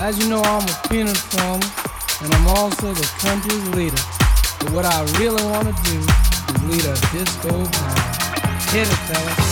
[0.00, 1.66] As you know, I'm a peanut farmer,
[2.22, 4.02] and I'm also the country's leader.
[4.60, 6.06] But what I really want to do is
[6.64, 8.70] lead a disco band.
[8.70, 9.47] Hit it, fellas.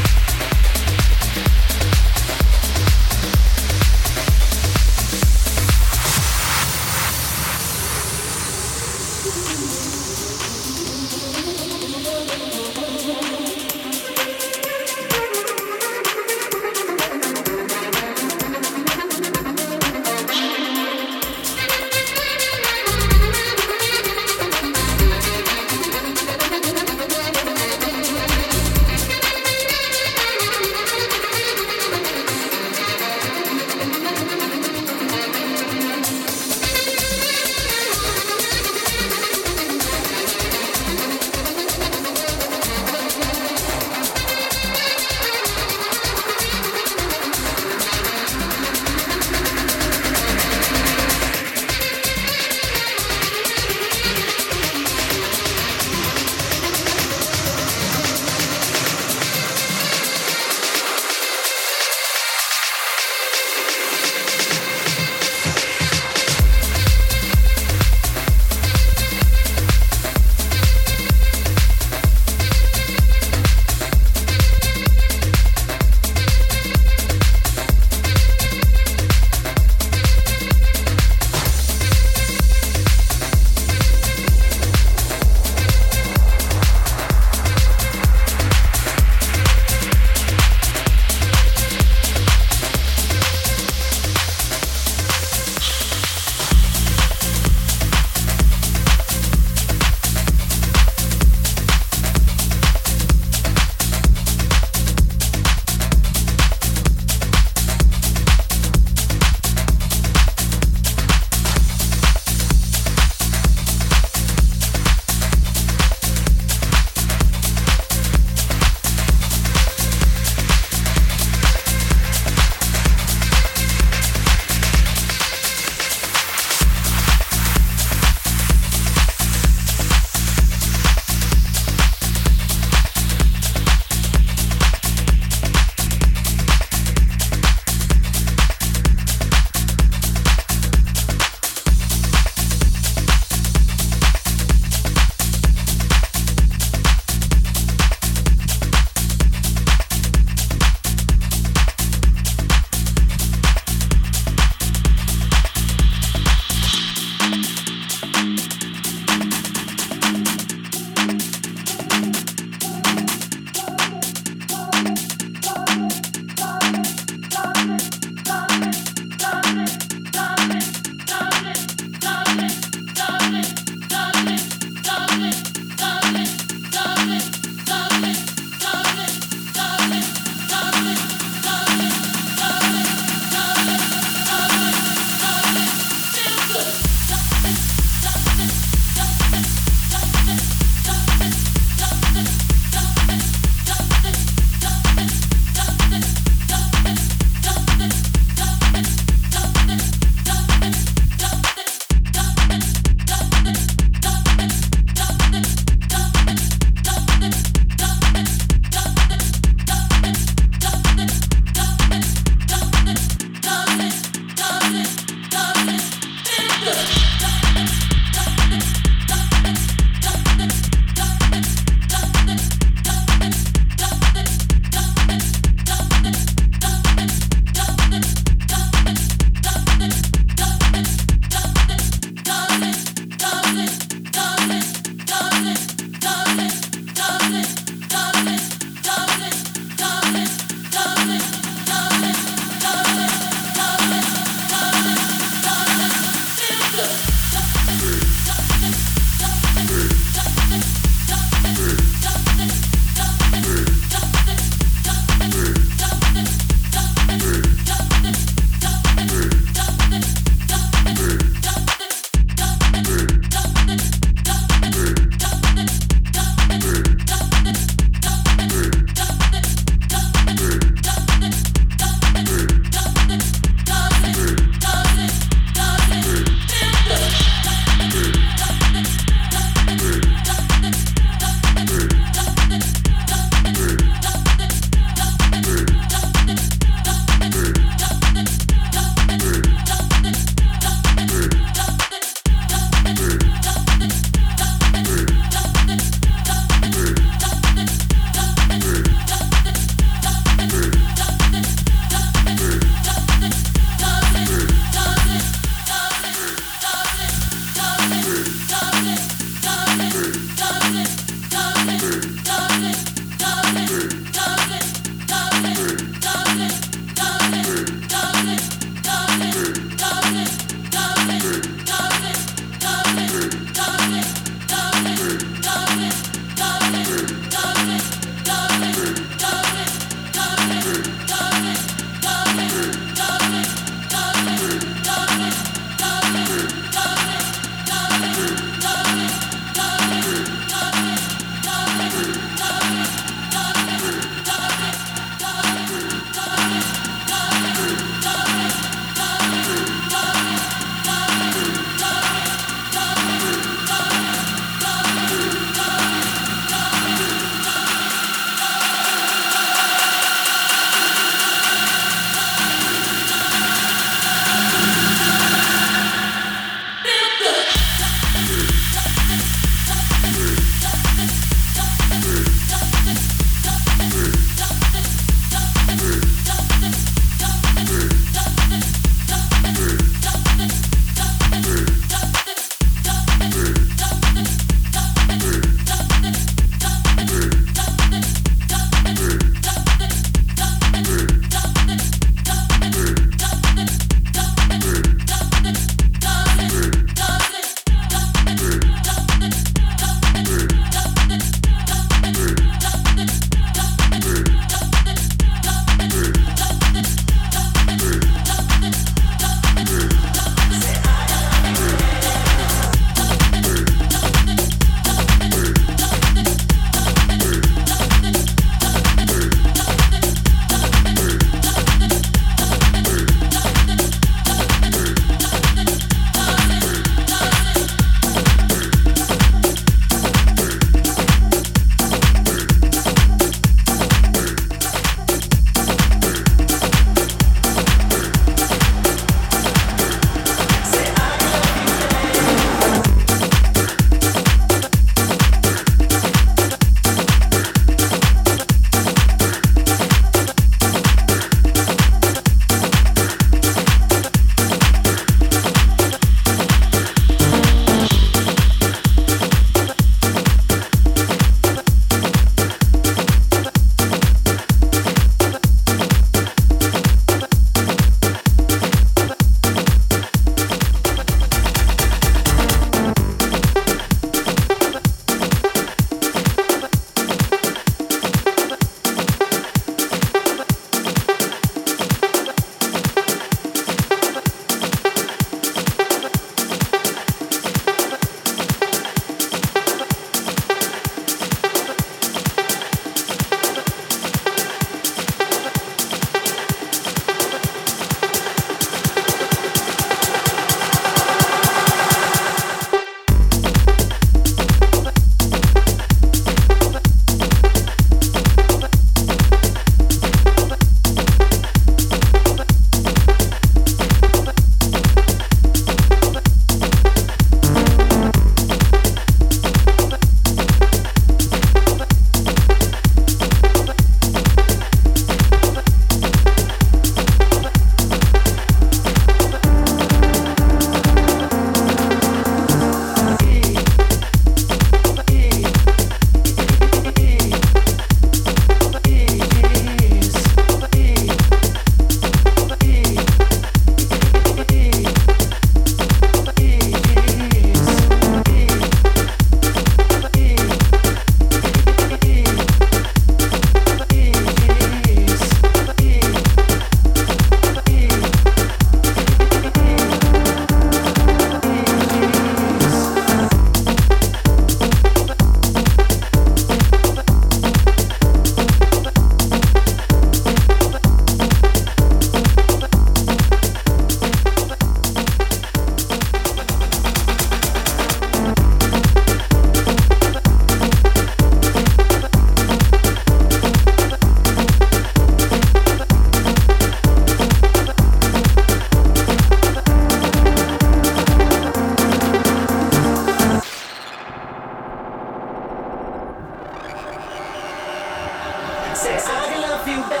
[599.60, 600.00] love you.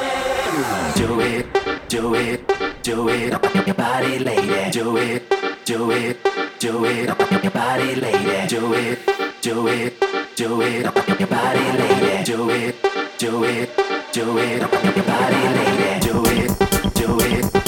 [0.94, 4.70] Do it, do it, do it on your body, lady.
[4.70, 6.16] Do it, do it,
[6.58, 8.46] do it on your body, lady.
[8.48, 8.98] Do it,
[9.40, 10.00] do it,
[10.36, 12.24] do it on your body, lady.
[12.24, 12.76] Do it,
[13.18, 13.70] do it,
[14.12, 16.00] do it on your body, lady.
[16.00, 17.59] Do it, do it.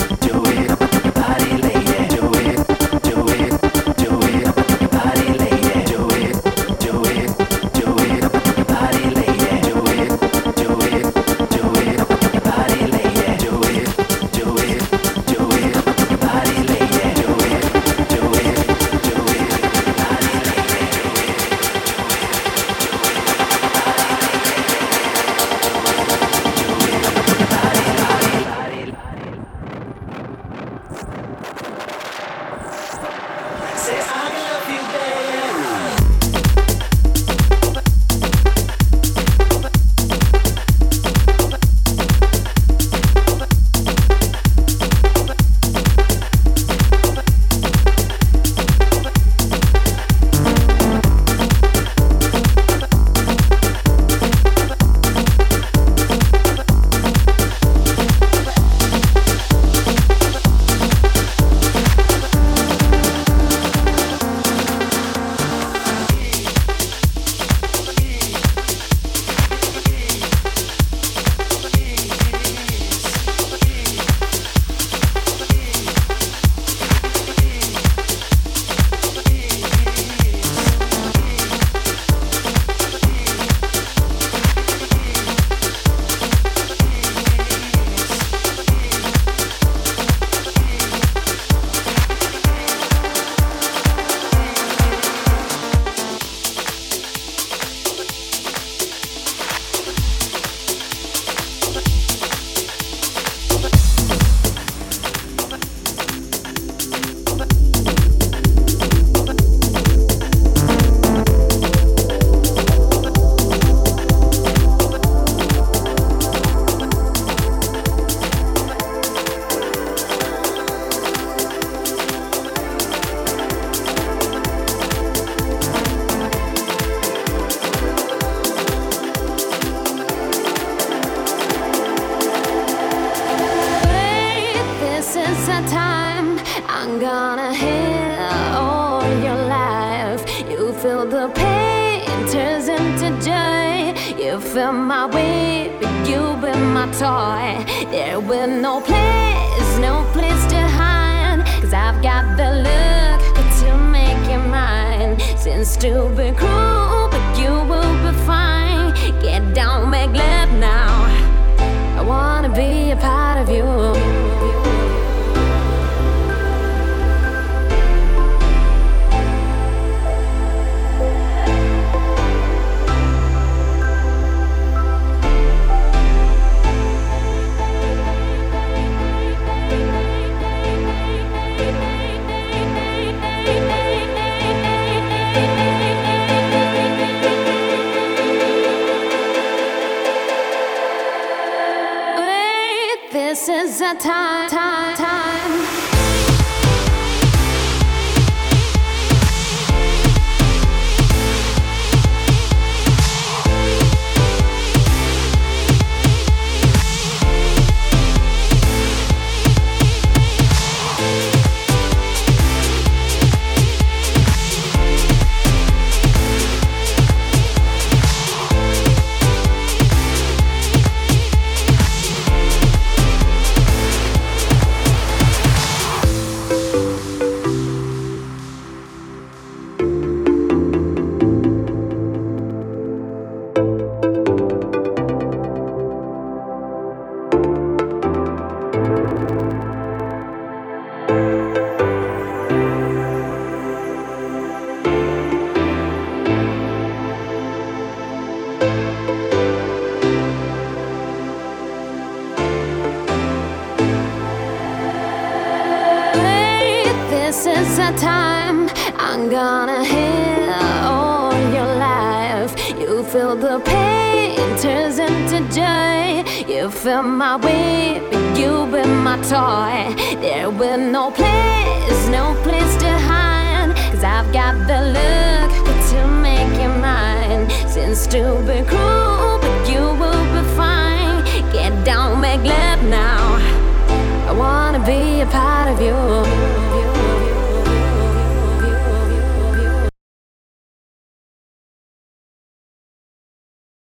[193.49, 195.72] is the time, time, time.